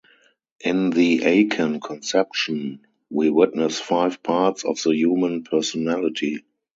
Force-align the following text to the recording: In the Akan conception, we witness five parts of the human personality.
In 0.59 0.89
the 0.89 1.19
Akan 1.19 1.79
conception, 1.79 2.87
we 3.11 3.29
witness 3.29 3.79
five 3.79 4.23
parts 4.23 4.65
of 4.65 4.81
the 4.81 4.95
human 4.97 5.43
personality. 5.43 6.43